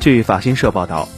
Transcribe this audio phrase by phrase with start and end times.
[0.00, 1.08] 据法新社报道，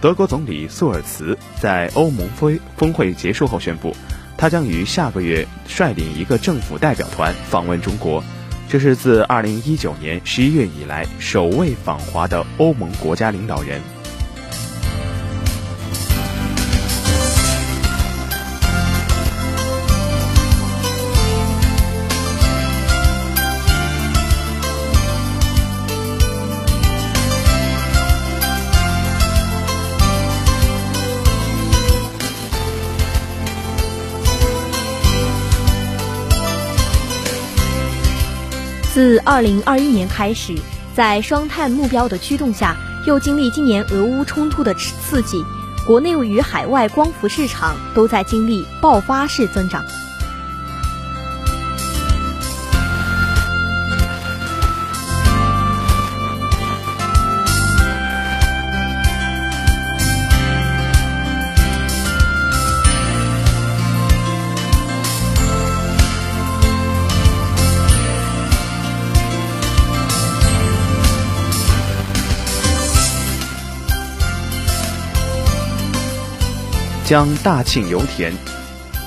[0.00, 3.94] 德国总理苏尔茨在欧盟峰峰会结束后宣布，
[4.36, 8.22] 他将于下个月率领一个政府代表团访问中国，
[8.68, 13.80] 这是自2019年11月以来首位访华的欧盟国家领导人。
[38.98, 40.56] 自二零二一年开始，
[40.92, 42.76] 在双碳目标的驱动下，
[43.06, 45.44] 又经历今年俄乌冲突的刺激，
[45.86, 49.84] 国内与海外光伏市场都在经历爆发式增长。
[77.08, 78.30] 将大庆油田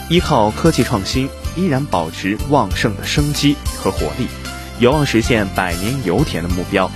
[0.09, 4.27] 依靠科技创新，依然保持旺盛的生机和活力，
[4.79, 6.89] 有望实现百年油田的目标。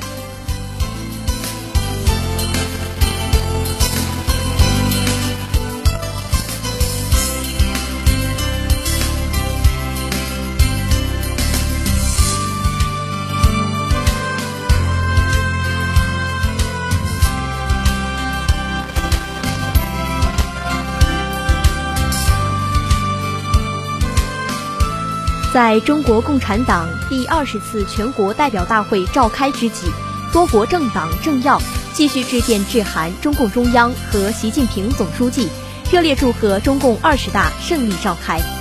[25.55, 29.89] 在中国共产党第二十次全国代表大会召开之际，
[30.33, 31.61] 多国政党政要
[31.93, 35.47] 继续致电致函中共中央和习近平总书记，
[35.89, 38.54] 热烈祝贺中共二十大胜利召开。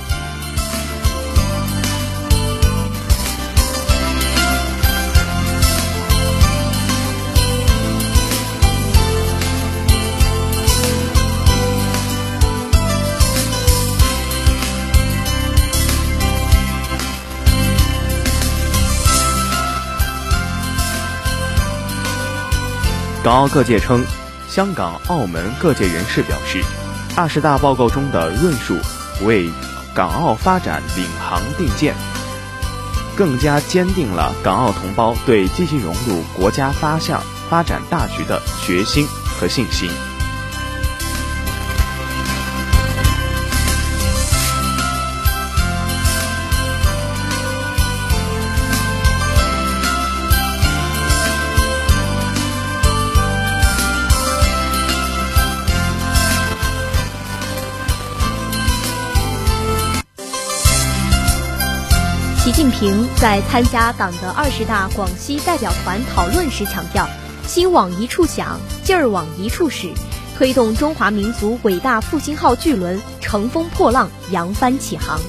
[23.25, 24.05] 港澳各界称，
[24.47, 26.63] 香港、澳门各界人士表示，
[27.15, 28.77] 二十大报告中的论述
[29.23, 29.49] 为
[29.95, 31.95] 港澳发展领航定见，
[33.17, 37.19] 更加坚定了港澳同胞对积极融入国家发向
[37.49, 39.07] 发展大局的决心
[39.39, 39.89] 和信心。
[62.55, 67.05] 习近平在参加党的二十大广西代表团讨论时强调
[67.45, 69.89] ：“心往一处想，劲儿往一处使，
[70.37, 75.19] 推动中华民族伟大复兴号巨轮乘风破浪，扬帆起航。”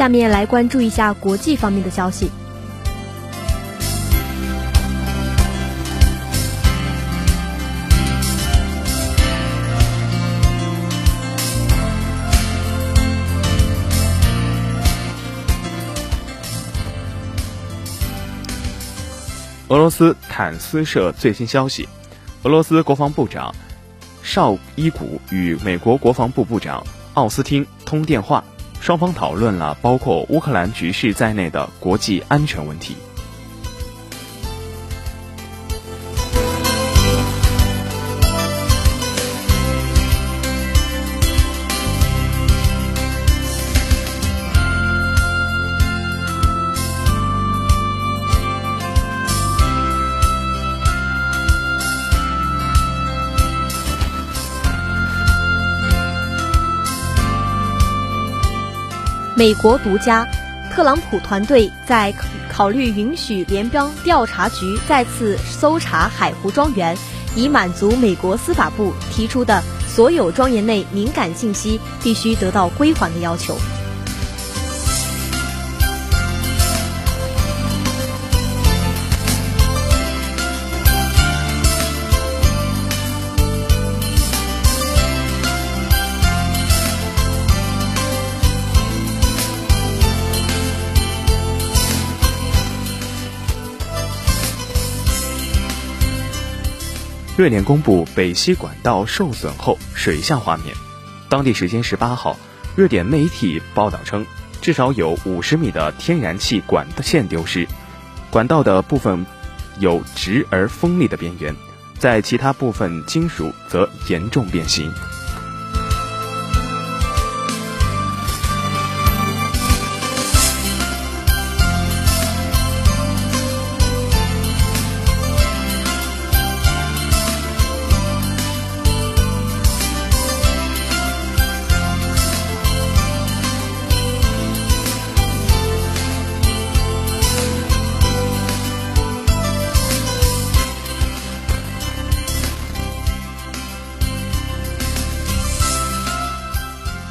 [0.00, 2.30] 下面来关注一下国际方面的消息。
[19.68, 21.86] 俄罗斯坦斯社最新消息：
[22.44, 23.54] 俄罗斯国防部长
[24.22, 26.82] 绍伊古与美国国防部部长
[27.12, 28.42] 奥斯汀通电话。
[28.80, 32.96] 双方讨论了包括乌克兰局势在内的国际安全问题。
[59.40, 60.28] 美国独家，
[60.70, 62.12] 特朗普团队在
[62.50, 66.94] 考虑允许联邦调查局再次搜查海湖庄园，
[67.34, 73.56] 以满足美国司法部提出的所有庄园内敏感信息必须得到归还的要求。
[97.40, 100.76] 瑞典公布北溪管道受损后水下画面。
[101.30, 102.36] 当地时间十八号，
[102.76, 104.26] 瑞典媒体报道称，
[104.60, 107.66] 至少有五十米的天然气管线丢失，
[108.30, 109.24] 管道的部分
[109.78, 111.56] 有直而锋利的边缘，
[111.98, 114.92] 在其他部分金属则严重变形。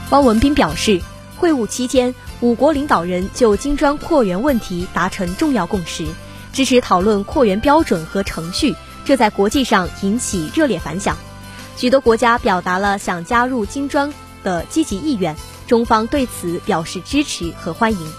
[0.10, 1.00] 汪文斌表示，
[1.38, 6.04] 会晤期间，五国领导人就金砖扩员问题达成重要共识，
[6.52, 8.76] 支持讨论扩员标准和程序，
[9.06, 11.16] 这在国际上引起热烈反响。
[11.78, 14.12] 许多国家表达了想加入金砖
[14.44, 15.36] 的积极意愿，
[15.68, 18.12] 中方对此表示支持和欢迎。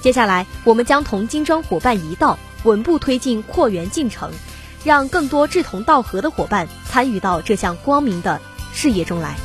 [0.00, 4.32] 接下来，我们将同金砖伙伴一道，稳步推进扩员进程，
[4.82, 8.40] 让更多志同道合的伙伴参与到这项光明的
[8.72, 9.36] 事业中来。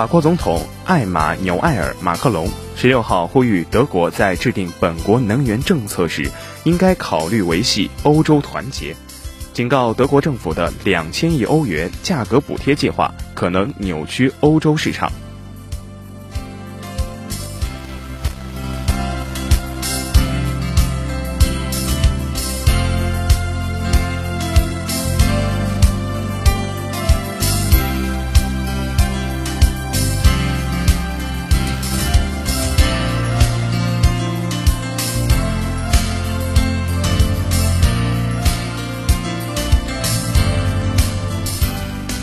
[0.00, 6.26] 法国总统艾玛纽埃尔·马克龙十六号呼吁德国在制定本国能源政策时，
[6.64, 8.96] 应该考虑维系欧洲团结，
[9.52, 15.12] 警告德国政府的两千亿欧元价格补贴计划可能扭曲欧洲市场。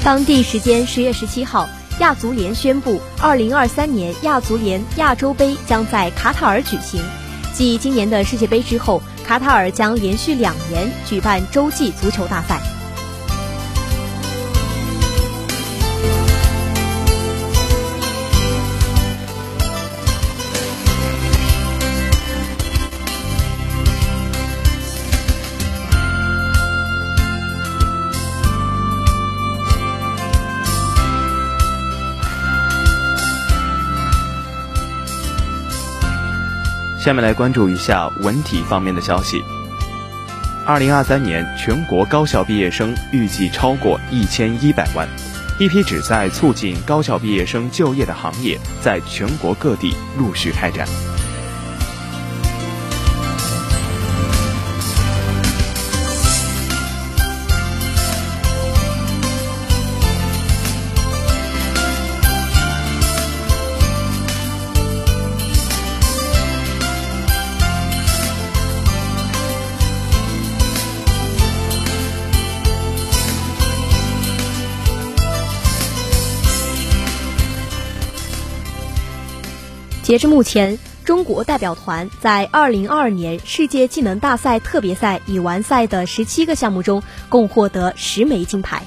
[0.07, 1.67] 当地时间十月十七号，
[1.99, 7.03] 亚足联宣布，二零二三年亚足联亚洲杯将在卡塔尔举行。
[7.53, 12.57] 继今年的世界杯之后，卡塔尔将连续两年举办洲际足球大赛。
[37.07, 39.41] 下面来关注一下文体方面的消息。
[40.65, 45.07] 二零二三年全国高校毕业生预计超过一千一百万，
[45.57, 50.85] 一批旨在促进高校毕业生就业的行业在全国各地陆续开展。
[80.07, 88.81] 截至目前，中国代表团在2022年世界技能大赛特别赛已完赛的十七个项目中，共获得十枚金牌。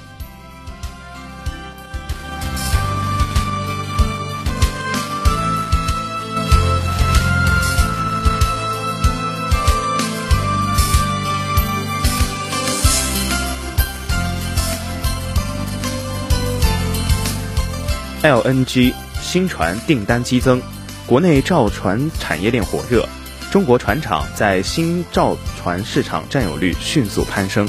[18.22, 20.62] LNG 新船订单激增。
[21.10, 23.04] 国内造船产业链火热，
[23.50, 27.68] 中国船厂在新造船市场占有率迅速攀升。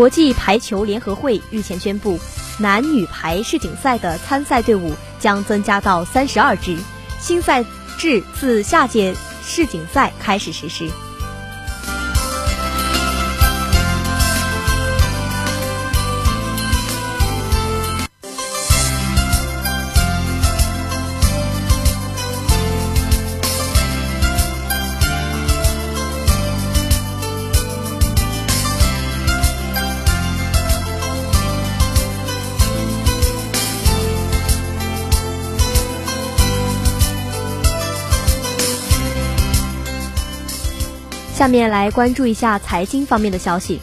[0.00, 2.18] 国际排球联合会日前宣布，
[2.58, 6.74] 男女排世锦赛的参赛队伍将增加到三十二支，
[7.20, 7.62] 新赛
[7.98, 9.14] 制自下届
[9.44, 10.88] 世锦赛开始实施。
[41.40, 43.80] 下面来关注一下财经方面的消息。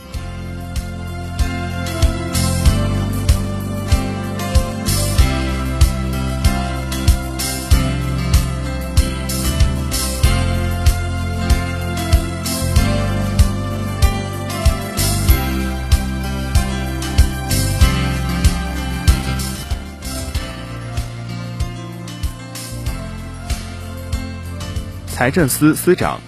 [25.07, 26.21] 财政司司长。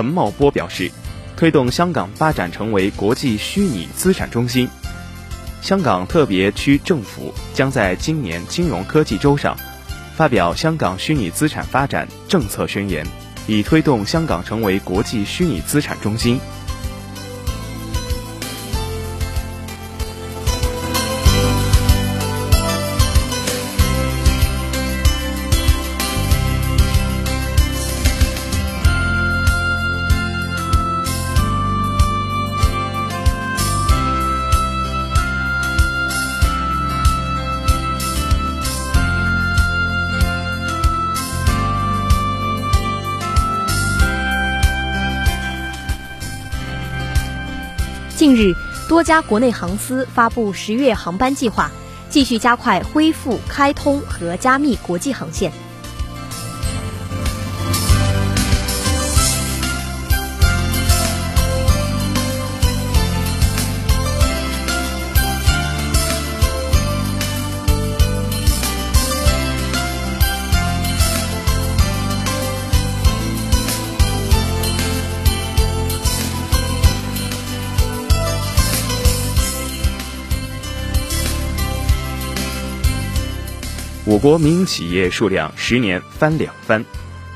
[0.00, 0.90] 陈茂波表示，
[1.36, 4.66] 推动香港发展成为国际虚拟资产中心。
[5.60, 9.54] 香港特别区政府将在今年金融科技周上
[10.16, 13.06] 发表香港虚拟资产发展政策宣言，
[13.46, 16.40] 以推动香港成为国际虚拟资产中心。
[49.00, 51.70] 多家国内航司发布十月航班计划，
[52.10, 55.50] 继续加快恢复开通和加密国际航线。
[84.20, 86.84] 国民营企业数量十年翻两番，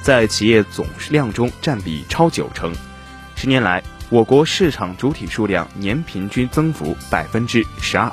[0.02, 2.70] 在企业总量中占比超九成。
[3.36, 8.12] 十年来，我国市场主体数量年平均增幅百分之十二。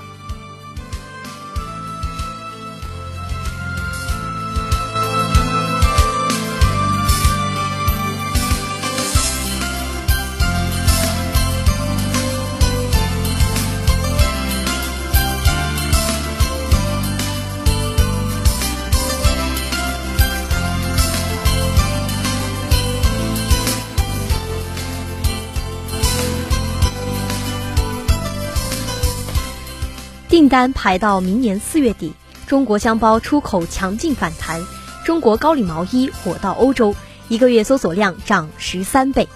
[30.32, 32.14] 订单排到明年四月底，
[32.48, 34.66] 中国箱包出口强劲反弹，
[35.04, 36.96] 中国高领毛衣火到欧洲，
[37.28, 39.28] 一个月搜索量涨十三倍。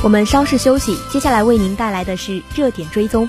[0.00, 3.28] 我们稍事休息，接下来为您带来的是热点追踪。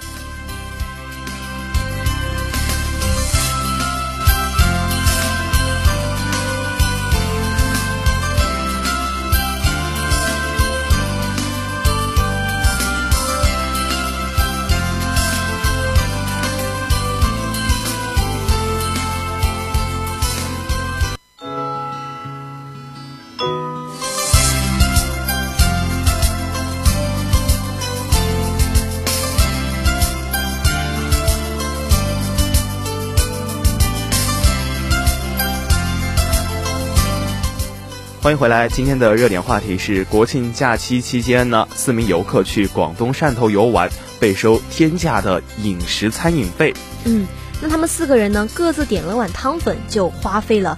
[38.28, 46.74] 欢迎回来，今天的热点话题是国庆假期期间呢，四名游客去广东汕头游玩，被收天价的饮食餐饮费。
[47.06, 47.26] 嗯，
[47.62, 50.78] 那他们四个人呢，各自点了碗汤粉，就花费了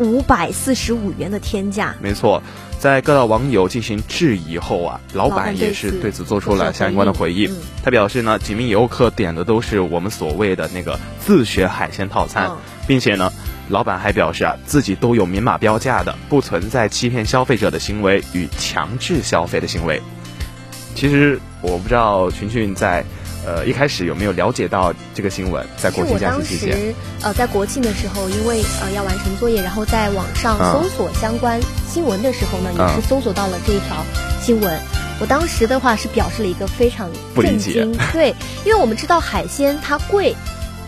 [0.00, 1.94] 五百四十五元的天价。
[2.00, 2.42] 没错，
[2.80, 7.54] 在各大网友进行质疑后啊，老板也是对此做出了相关的回应。
[7.84, 12.50] 他表示呢，几名游客点的都是我们所谓的那个自学海鲜套餐，
[12.88, 13.32] 并且呢。
[13.68, 20.02] 老板还表示啊，自己都有明码标价的，不存在欺骗消费者的行为与强制消费的行为。
[20.94, 23.04] 其实我不知道群群在
[23.46, 25.64] 呃，一开始有没有了解到这个新闻？
[25.76, 34.04] 在国庆假期期间，呃，在国庆的时候，因为呃要完成作业，然后在网上搜索相关新闻的时候呢，也是搜索到了这一条
[34.42, 34.78] 新闻。
[35.20, 38.34] 我当时的话是表示了一个非常震惊，对，
[38.64, 40.34] 因为我们知道海鲜它贵，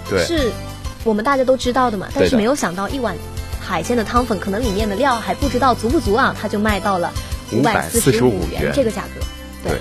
[0.08, 0.52] 对，是
[1.04, 3.16] 我们大家都知道的嘛，但是没有想到一碗
[3.60, 7.12] 海鲜的汤粉，可能里面的料还不知道足不足啊，它就卖到了
[7.52, 9.20] 五百四十五元这个价格，
[9.68, 9.78] 对。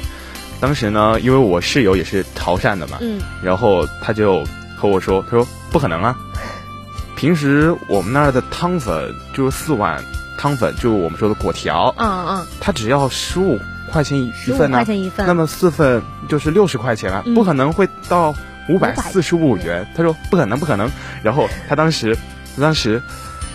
[0.62, 4.44] 当时呢，因为我室友也是潮汕的嘛，嗯，然后他就
[4.76, 6.14] 和我说：“他说不可能啊，
[7.16, 10.04] 平时我们那儿的汤粉就是四碗
[10.38, 13.58] 汤粉，就我们说的果条，嗯嗯，它只要十五
[13.90, 18.36] 块钱一份呢，块钱一份，那么四份就是六十块钱啊，不可能会到
[18.70, 20.90] 五百四十五元。”他说：“不可能，不可能。”
[21.24, 22.18] 然后他当时，
[22.60, 23.02] 当时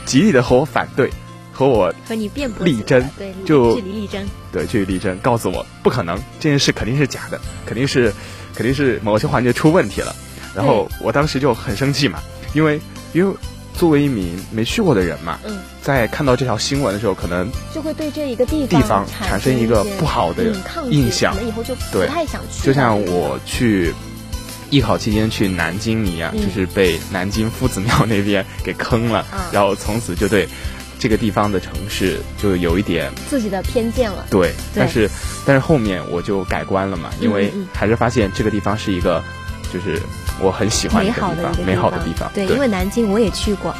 [0.04, 1.10] 极力的和我反对。
[1.56, 8.12] 和我和你辩驳力争，对，就据理力争，对，据理力争，告诉我不可能，这件事肯定是假的，肯定是，
[8.56, 10.16] 肯定是某些环节出问题了。
[10.52, 12.18] 然后我当时就很生气嘛，
[12.54, 12.80] 因为
[13.12, 13.36] 因为
[13.72, 20.42] 作为一名没去过的人嘛，嗯，在看到这条新闻的时候，可能就会对这一个地地方产生一个不好的
[20.90, 22.66] 印象，可能以后就不太想去。
[22.66, 23.94] 就像我去
[24.74, 30.48] 艺考期间去南京一样，就是被南京夫子庙那边给坑了，然后从此就对。
[30.96, 34.24] 这个地方的城市就有一点自己的偏见了。
[34.30, 35.10] 对，但是
[35.44, 39.22] 但是后面我就改观了嘛，因为还是发现这个地方是一个，
[39.70, 40.00] 就是
[40.40, 42.30] 我很喜欢美好的一个美好的地方。
[42.32, 43.74] 对，因为南京我也去过，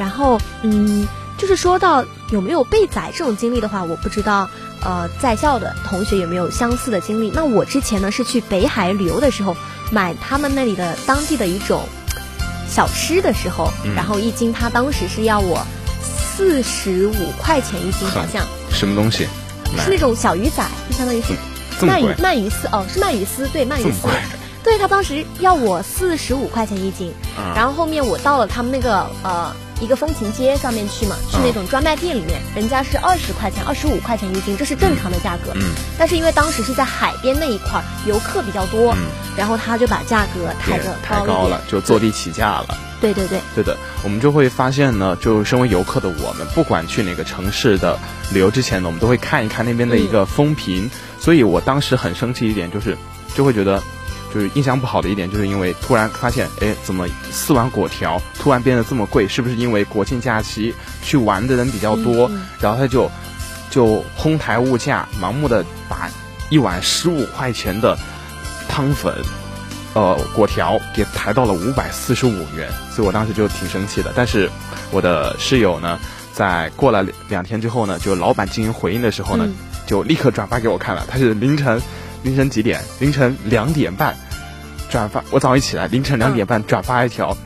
[0.00, 1.06] 然后嗯，
[1.38, 4.50] 就是说到有没有被宰这种经历的话，我不知道
[4.82, 7.30] 呃，在校的同学有没有相似的经历。
[7.30, 9.56] 那我之前呢是去北海旅游的时候，
[9.90, 11.82] 买他们那里的当地的一种
[12.68, 15.64] 小吃的时候，然后一斤他当时是要我。
[16.36, 19.18] 四十五块钱一斤，好像什么东西？
[19.78, 21.32] 是那种小鱼仔，就相当于是
[21.86, 24.08] 鳗鱼鳗鱼丝哦，是鳗鱼丝，对鳗鱼丝。
[24.64, 27.14] 对他当时要我四十五块钱一斤，
[27.54, 35.52] 然后后面我到了他们那个呃一个风情街上面去嘛，去那种专卖店里面，人家是二十块钱、二十五块钱一斤，这是正常的价格。
[35.54, 35.62] 嗯。
[35.98, 38.98] 但是因为当时是在海边那一块游客比较多，嗯
[39.36, 42.78] 然后他就把价格抬的抬高了，就坐地起价了。
[43.00, 47.98] 对对对，对的，我们就会发现呢，就身为游客的我们，不管去哪个城市的
[48.32, 50.88] 旅游之前呢，我们都会看一看那边的一个风评。
[51.20, 52.96] 所以我当时很生气一点，就是
[53.34, 53.82] 就会觉得，
[54.34, 59.28] 就是印象不好的一点，就是因为突然发现，哎，怎么四碗果条突然变得这么贵？
[59.28, 62.28] 是不是因为国庆假期去玩的人比较多，
[62.60, 63.08] 然后他就
[63.70, 66.10] 就哄抬物价，盲目的把
[66.50, 67.96] 一碗十五块钱的
[68.68, 69.14] 汤粉。
[69.96, 74.12] 呃，果条给抬到了五百四十五元，所以我当时就挺生气的。
[74.16, 74.50] 但是
[74.90, 76.00] 我的室友呢，
[76.32, 79.48] 在过了两天之后呢，就老板进行回应的时候呢，
[79.86, 81.06] 就立刻转发给我看了。
[81.08, 81.80] 他是凌晨
[82.24, 82.82] 凌晨几点？
[82.98, 84.16] 凌晨两点半
[84.88, 85.22] 转发。
[85.30, 87.36] 我早上一起来，凌晨两点半转发一条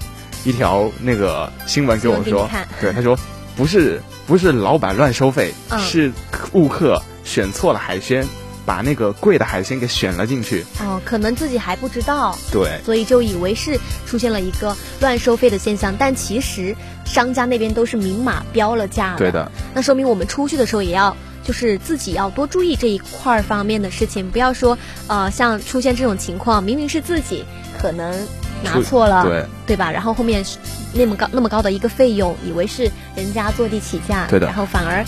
[0.44, 2.48] 一条那个新闻给我说，
[2.81, 3.18] 对他说
[3.57, 6.12] 不是不是老板乱收费，是
[6.53, 8.27] 顾客选错了海鲜。
[8.66, 19.51] 把那个贵的海鲜给选了进去哦，可能自己还不知道，对，所以就以为是出现了一个乱收费的现象，但其实商家那边都是明码标了价对的。
[19.72, 21.16] 那说明我们出去的时候也要
[21.49, 27.43] 就是自己要多注意这一块方面的事情，不要说呃像出现这种情况，明明是自己
[27.81, 28.15] 可能
[28.63, 29.91] 拿错了，对对吧？
[29.91, 30.45] 然后后面
[30.93, 35.03] 那么高那么高的一个费用，以为是人家坐地起价，对的，然后反而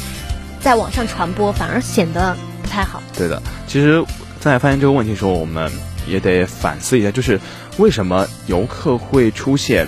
[0.62, 2.68] 在网上传播，反而显得不。
[2.70, 3.42] 太好，对的。
[3.66, 4.02] 其实，
[4.40, 5.70] 在发现这个问题的时候，我们
[6.06, 7.38] 也得反思一下，就是
[7.76, 9.86] 为什么游客会出现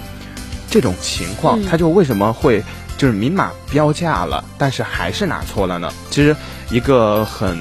[0.68, 1.62] 这种情况？
[1.62, 2.62] 他就为什么会
[3.02, 5.92] 就是明码标价了，但是还是拿错了呢？
[6.08, 6.36] 其实，
[6.70, 7.58] 一个很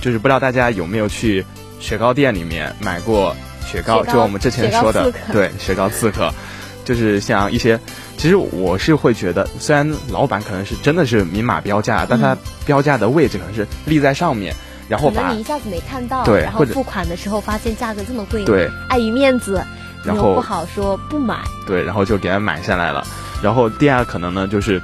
[0.00, 1.46] 就是不知道大家有没有去
[1.78, 3.32] 雪糕店里面买过
[3.64, 6.34] 雪糕，就我们之前说的，对，雪糕刺客，
[6.84, 7.78] 就是像一些。
[8.16, 14.52] 其实我是会觉得，虽然老板可能是真的是明码标价，但他标价的位置可能是立在上面，
[14.88, 19.64] 然后把你一下子没看到，对，然后付款的时候发现价格这么贵，对，碍于面子，
[20.04, 23.06] 然后不好说不买，对，然后就给他买下来了。
[23.42, 24.80] 然后第二可能呢，就是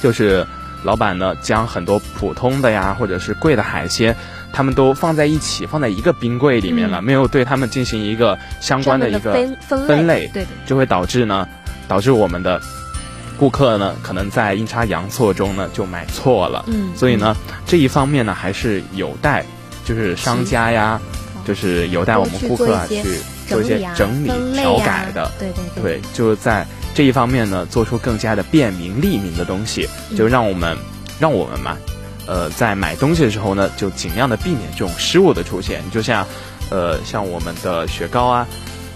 [0.00, 0.46] 就是
[0.84, 4.16] 老板呢将很多普通的呀或者是贵的海鲜，
[4.52, 11.48] 他们都放在一起，放在一个冰柜里面了，没有对他们进行一个相关的一个分分类，对，就会导致呢。
[11.88, 12.58] 导致我们的
[13.36, 16.64] 顾客呢，可能在阴差阳错中呢就买错了。
[16.68, 19.44] 嗯，所以呢，这一方面呢还是有待
[19.84, 20.98] 就是商家呀，
[21.44, 23.02] 就是有待我们顾客啊去
[23.46, 25.30] 做一些整理调改的。
[25.38, 30.76] 对对对，就在这一方面呢，做出更加的便民利民的东西，就让我们
[31.18, 31.76] 让我们嘛，
[32.26, 35.82] 呃，在买东西的时候呢，就尽量的避免这种失误的出现。
[35.90, 36.26] 就像
[36.70, 38.46] 呃，像我们的雪糕啊。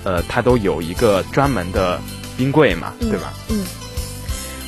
[0.04, 2.00] 呃，它都有一个专门的
[2.37, 3.32] 冰柜嘛，对吧？
[3.48, 3.64] 嗯，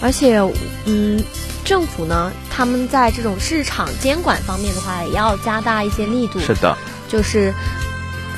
[0.03, 0.41] 而且，
[0.85, 1.23] 嗯，
[1.65, 6.41] 政府呢，他们在这种市场监管方面的话，也要加大一些力度。
[6.41, 6.77] 是的，
[7.09, 7.55] 就是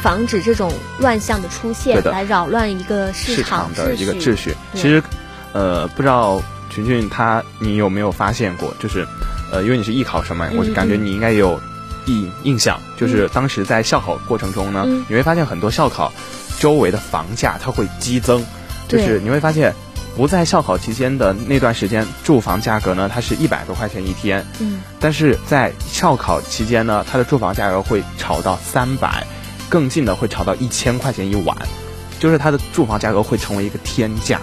[0.03, 4.55] 防止这种乱象的出现，来扰乱一个市场的一个秩序。
[4.75, 5.03] 其实，
[5.53, 9.07] 呃，不知道群群他你有没有发现过，就是，
[9.53, 11.61] 呃，因为你是艺考生嘛，我就感觉你应该有
[12.07, 16.13] 印印象，就是当时在校考过程中呢，你会发现很多校考
[16.59, 18.45] 周围的房价它会激增，
[18.89, 19.75] 就是你会发现。
[20.17, 24.45] 不在校考期间的那段时间，住房价格呢，它是一百多块钱一天。
[24.59, 29.25] 嗯，但是在校考期间呢，它的住房价格会炒到三百，
[29.71, 31.57] 更近的会炒到一千块钱一晚，
[32.19, 34.39] 就是它的住房价格会成为一个天价。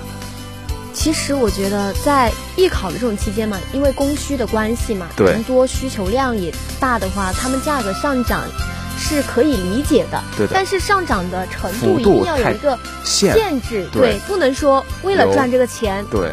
[0.94, 8.42] 其实我觉得，在艺考的这种期间嘛，因为供需的关系嘛，人多需求量也大的话，他们价格上涨。
[9.00, 16.32] 是可以理解的，对但是上涨的程度一定要有一个限制，对，不能说为了赚这个钱，对，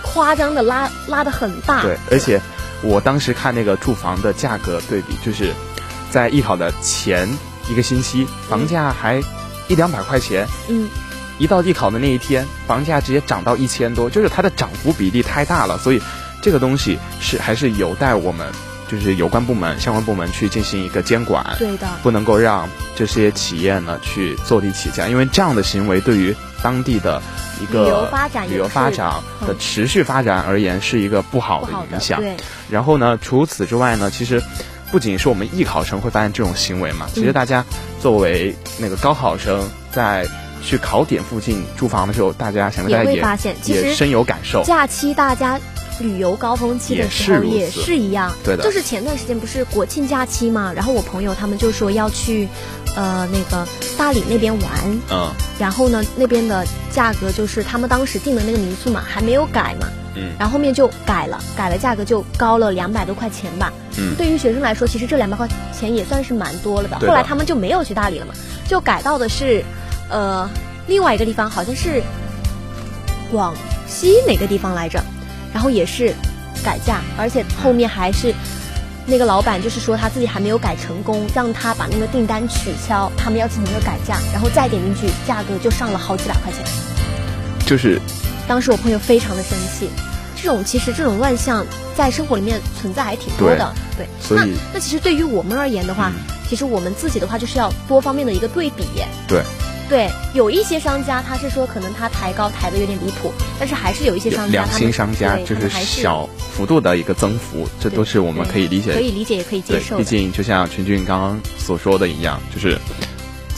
[0.00, 1.82] 夸张的拉拉的很大。
[1.82, 2.40] 对，而且
[2.82, 5.52] 我当时看那个住房的价格对比，就是
[6.10, 7.28] 在艺考的前
[7.68, 9.22] 一个星期，房价还
[9.68, 10.88] 一两百块钱，嗯，
[11.38, 16.02] 一到艺考的那一天，房价直接涨到一千多，就是它的涨幅比例太大了，所以
[16.40, 18.46] 这个东西是还是有待我们。
[18.88, 27.22] 就是有关部门、相关部门去进行一个监管，对的，不能够让这些企业呢去坐地起价，因为这样的行为对于当地的
[27.58, 29.14] 一个旅游发展、旅游发展
[29.46, 32.20] 的持续发展而言是一个不好的影响。
[32.20, 32.36] 对。
[32.68, 34.42] 然后呢，除此之外呢，其实
[34.92, 37.64] 不仅是我们艺考生会发现这种行为嘛，其实大家
[38.00, 40.24] 作为那个高考生在
[40.62, 43.24] 去考点附近住房的时候，大家想大家也
[43.64, 44.62] 也深有感受。
[44.62, 45.58] 假期大家。
[46.00, 48.64] 旅游高峰期的时候也是一样，对的。
[48.64, 52.48] 就是前段时间不是国庆假期嘛，然后我朋友他们就说要去，
[52.96, 54.70] 呃，那个大理那边玩，
[55.10, 66.98] 嗯，然后呢，那边的价格就是他们当时订的那个民宿嘛，还没有改嘛，嗯，然后后面就改了，改了价格就高了两百多块钱吧，嗯，对于学生来说，其实这两百块钱也算是蛮多了的。
[67.00, 68.34] 后来他们就没有去大理了嘛，
[68.68, 69.64] 就改到的是，
[70.08, 70.48] 呃，
[70.86, 72.02] 另外一个地方，好像是
[73.30, 73.54] 广
[73.86, 75.02] 西哪个地方来着？
[75.52, 76.14] 然后也是
[76.64, 78.34] 改价，而且后面还是
[79.04, 86.64] 那个老板就是说他自己还没有改成功，让他把那个订单取消，他们要进行一个改价，然后再点进去，价格就上了好几百块钱。
[87.66, 88.00] 就是
[88.48, 89.88] 当时我朋友非常的生气，
[90.36, 91.64] 这种其实这种乱象
[91.96, 94.06] 在生活里面存在还挺多的，对。
[94.20, 96.12] 所以那其实对于我们而言的话，
[96.48, 98.84] 其实我们自己的话就是要多方面的一个对比。
[99.26, 99.42] 对。
[99.88, 109.98] 对，有一些商家他是说可能他抬高抬的有点离谱，但是还是有一些商家，良心商家就是小幅度的一个增幅，这都是我们可以理解，可以理解也可以接受。
[109.98, 112.78] 毕竟就像陈俊刚刚所说的一样，就是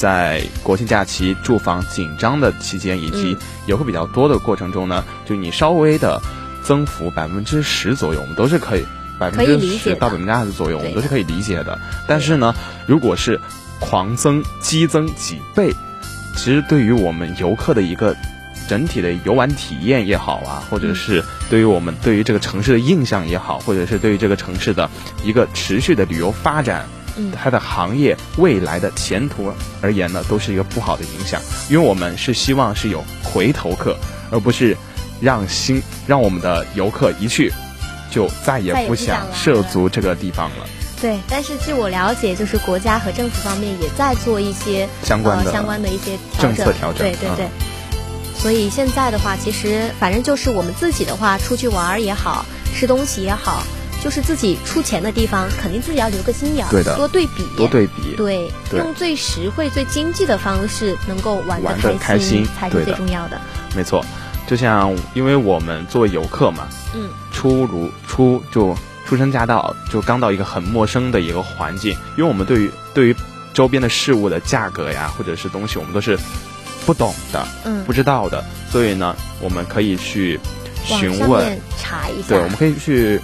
[0.05, 6.21] 在国庆假期住房紧张的期间，以及游客比较多的过程中呢，就你稍微的
[6.63, 8.85] 增幅百分之十左右，我们都是可以
[9.19, 11.79] 百分之十到百分之二十左右，我们都是可以理解的。
[12.07, 12.55] 但是呢，
[12.87, 13.41] 如果是
[13.81, 15.73] 狂增激增几倍。
[16.37, 18.15] 其实对于我们游客的一个
[18.69, 24.91] 整体的游玩体验也好啊，或者是对于我们对于这个城市的印象也好，或者是对于这个城市的
[25.25, 31.41] 一个持续的旅游发展，嗯，它的行业未来的前途而言呢，都是一个不好的影响。
[31.69, 33.97] 因为我们是希望是有回头客，
[34.31, 34.77] 而不是
[35.21, 37.53] 让新让我们的游客一去
[38.11, 40.67] 就再也不想涉足这个地方了。
[41.01, 46.99] 对，但是据我了解，就是国家和政府方面也在做一些相关的相关的一些政策调整。
[46.99, 47.47] 对对对。
[48.37, 53.63] 所以现在的话，其实反正就是我们自己的话，出去玩儿也好，吃东西也好，
[54.05, 63.41] 就是自己出钱的地方，肯定自己要留个心眼儿，对的，多对比，多对比，对，用最实惠、最经济的方式，能够玩的开心才是最重要的。
[63.75, 64.05] 没错，
[64.47, 68.77] 就像因为我们作为游客嘛，嗯，出如出就。
[69.07, 73.15] 出生驾到就刚到一个很陌生的一个环境，因为我们对于对于
[73.53, 76.19] 周边的事物的价格呀，或者是东西，我们都是
[76.87, 80.41] 不懂的，嗯，不知道的，所以呢，我们可以去
[80.87, 81.61] 询问。
[81.79, 83.21] 查一下，对，我们可以去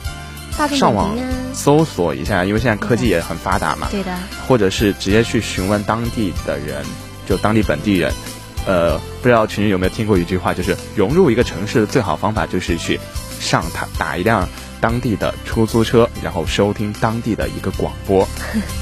[0.69, 1.17] 上网
[1.53, 4.13] 搜索一下，因为现在科技也很发达嘛，对的，
[4.47, 6.85] 或者是直接去询问当地的人，
[7.27, 8.13] 就当地本地人，
[8.67, 12.99] 呃，不知道群群有没有听过一句话，就是融入一个城市的最好方法就是去
[13.39, 14.49] 上它打一辆。
[14.83, 18.27] 当地的出租车，然后收听当地的一个广播。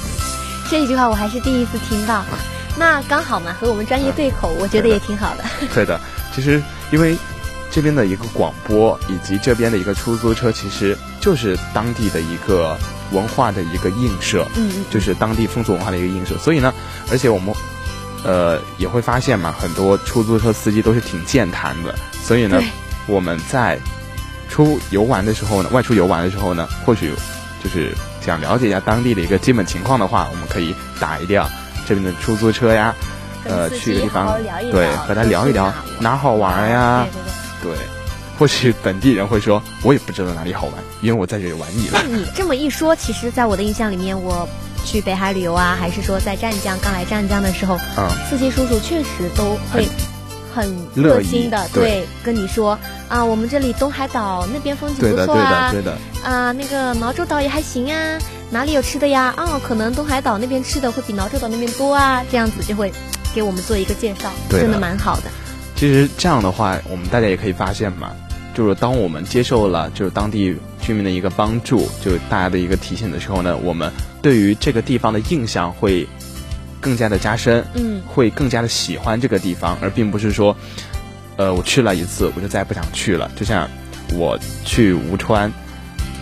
[0.71, 2.23] 这一句话我还是第一次听到，
[2.79, 5.45] 那刚好嘛，和我们专业对口，我觉得也挺好的。
[5.75, 6.01] 对的，
[6.33, 6.62] 其实
[6.93, 7.19] 因为
[7.71, 12.77] 这边的一个广播以及这边的一个出租车，其实就是当地的一个
[13.13, 16.37] 文化的一个映射，嗯，就是当地风俗文化的一个映射。
[16.39, 16.73] 所以呢，
[17.11, 17.55] 而且我们
[18.25, 22.61] 呃，也会发现嘛，很多出租车司机都是挺健谈的，所以呢，
[23.07, 23.79] 我们在
[24.49, 27.13] 出游玩的时候呢，外出游玩的时候呢，或许
[27.63, 31.49] 就是想了解一下当地的一个基本情况的话，我们可以打一辆
[31.87, 32.95] 这边的出租车呀，
[33.45, 34.37] 呃，去一个地方，
[34.73, 37.38] 对，和他聊一聊哪好玩呀，对。
[38.38, 42.01] 或许本地人会说，我也不知道哪里好玩，因为我在这里玩腻了。
[42.09, 44.49] 你这么一说，其实，在我的印象里面，我
[44.85, 49.88] 去北海旅游啊，还是说在湛江刚来湛江的时候，嗯，司机叔叔确实都会
[50.55, 56.31] 很热心的，对，跟你说啊，我们这里东海岛那边风景不错啊，对的，对的，对的。
[56.31, 58.18] 啊，那个毛洲岛也还行啊，
[58.51, 59.35] 哪里有吃的呀？
[59.37, 62.92] 哦，可能东海岛那边吃的会比毛洲岛那边多啊，这样子就会
[63.35, 65.25] 给我们做一个介绍，真的蛮好的。
[65.79, 68.11] 其实这样的话，我们大家也可以发现嘛。
[68.53, 76.05] 就是当我们接受了就是当地居民的一个帮助，就是大家的一个提醒的时候呢，我们对于这个地方的印象会
[76.81, 80.57] 更加的加深，嗯，会更加的喜欢这个地方，而并不是说，
[81.37, 83.31] 呃，我去了一次我就再也不想去了。
[83.37, 83.71] 就像
[84.12, 85.53] 我去吴川，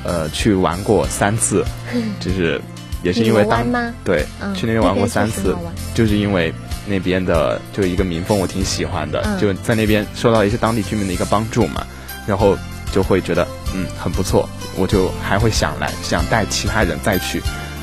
[0.05, 1.65] 呃，去玩过三次，
[2.21, 2.61] 就是
[3.03, 3.65] 也是因为当
[4.05, 5.57] 对去那边玩过三次，
[5.95, 6.53] 就是因为
[6.87, 11.87] 那边的就一个民风我挺喜欢的，就在那边受到一些当地居民的一个帮助嘛。
[12.27, 12.59] 然后
[12.91, 17.41] 就会觉得嗯很不错，我就还会想来想带其他人再去，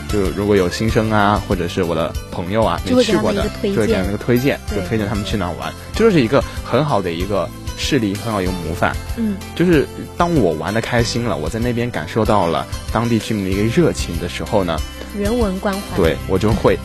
[0.10, 8.94] 就如果有新生啊，或者是我的朋友啊没去过的，就会给那个推荐，就推荐他们去哪玩，这就是一个很好的一个势力，很好一个模范。
[9.16, 9.88] 嗯，就是
[10.18, 14.78] 当我玩的开心了，我在那边感受到了当地居民的一个热情的时候呢，
[15.18, 16.78] 人文关怀，对我就会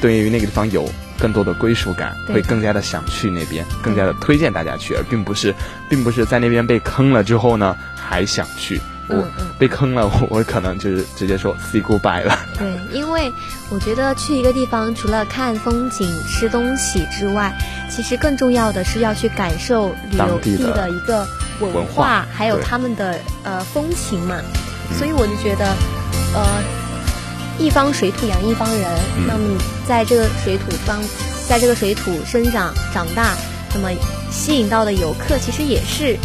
[0.00, 0.88] 对于那个地方有。
[1.18, 5.54] 更多的归属感，会更加的想去那边，更加的推荐大家去，而并不是，
[5.88, 8.80] 并不是在那边被坑了之后呢，还想去。
[9.06, 9.22] 我
[9.58, 12.38] 被坑了，我我可能就是直接说 say goodbye 了。
[12.58, 13.30] 对，因为
[13.68, 17.52] 我觉得去一个地方，除了看风景、吃东西之外，
[17.90, 21.26] 其实更重要的是要去感受旅游地的一个
[21.60, 24.36] 文化，还有他们的呃风情嘛。
[24.96, 25.66] 所以我就觉得，
[26.34, 26.83] 呃。
[27.58, 31.00] 一方水土养一方人，那么在这个水土方，
[31.48, 33.34] 在这个水土生长长大，
[33.74, 33.88] 那么
[34.30, 36.16] 吸引到的游客其实也是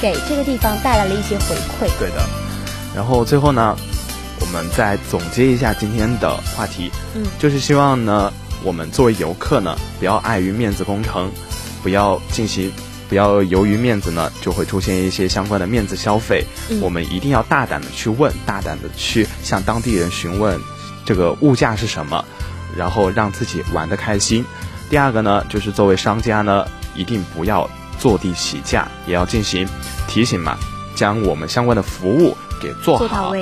[0.00, 1.88] 给这个地方带来了一些回馈。
[1.98, 2.24] 对的。
[2.94, 3.76] 然后最后呢，
[4.40, 8.32] 我们再总结一下今天的话题，嗯，就是希望呢，
[8.64, 11.30] 我们作为游客呢，不要碍于面子工程，
[11.82, 12.72] 不要进行。
[13.08, 16.44] 不要由于面子呢，就会出现一些相关的面子消费。
[16.80, 20.60] 我们一定要大胆的去问，大胆的去向当地人询问
[21.04, 22.24] 这个物价是什么，
[22.76, 24.44] 然后让自己玩的开心。
[24.90, 26.66] 第二个呢，就是作为商家呢，
[26.96, 29.68] 一定不要坐地起价，也要进行
[30.08, 30.58] 提醒嘛，
[30.96, 33.32] 将我们相关的服务给做好，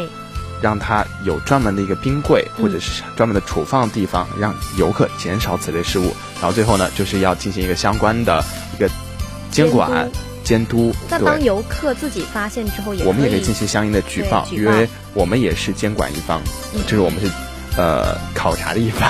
[0.60, 6.14] 让他有专门的一个冰柜或者是专门的储放地方，让游客减少此类事物。
[6.34, 8.44] 然后最后呢，就是要进行一个相关的
[8.76, 8.90] 一个。
[9.54, 10.10] 监管、
[10.42, 16.42] 监督，那当游客自己发现之后，我们也可以进行相应的举报，因为我们也是监管一方，
[16.86, 17.30] 就是我们是
[17.76, 19.08] 呃考察的一方，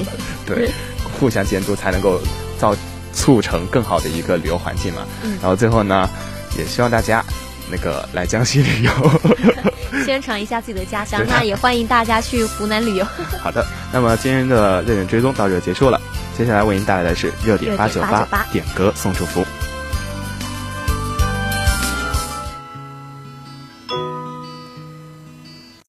[0.44, 0.70] 对，
[1.18, 2.20] 互相监督才能够
[2.58, 2.76] 造
[3.14, 5.06] 促成更好的一个旅游环境嘛。
[5.40, 6.08] 然后最后呢，
[6.58, 7.24] 也希望大家
[7.70, 8.92] 那个来江西旅游，
[10.04, 11.24] 宣传一下自己的家乡。
[11.26, 13.04] 那也欢迎大家去湖南旅游。
[13.42, 15.98] 好的，那么今天的热点追踪到这结束了，
[16.36, 19.44] 接下来为您带来的是热点八九八点歌送祝福。